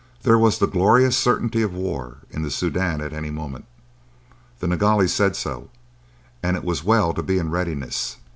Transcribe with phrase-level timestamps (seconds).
[0.23, 3.65] There was the glorious certainty of war in the Soudan at any moment.
[4.59, 5.69] The Nilghai said so,
[6.41, 8.17] and it was well to be in readiness.